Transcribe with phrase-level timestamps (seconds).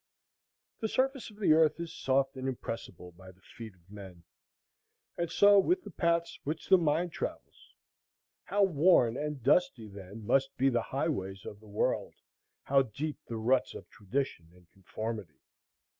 [0.79, 4.23] The surface of the earth is soft and impressible by the feet of men;
[5.15, 7.75] and so with the paths which the mind travels.
[8.45, 12.15] How worn and dusty, then, must be the highways of the world,
[12.63, 15.41] how deep the ruts of tradition and conformity!